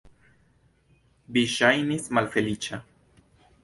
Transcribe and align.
Vi 1.37 1.45
ŝajnis 1.59 2.11
malfeliĉa. 2.19 2.85